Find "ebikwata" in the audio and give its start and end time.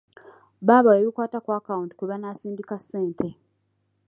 1.01-1.37